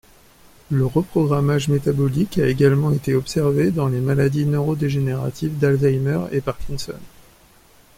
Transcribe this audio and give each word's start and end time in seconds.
Le 0.71 0.83
reprogrammage 0.87 1.67
métabolique 1.67 2.39
a 2.39 2.47
également 2.47 2.91
été 2.91 3.13
observé 3.13 3.69
dans 3.69 3.87
les 3.87 3.99
maladies 3.99 4.45
neurodégénératives 4.47 5.59
d'Alzheimer 5.59 6.21
et 6.31 6.41
Parkinson. 6.41 6.97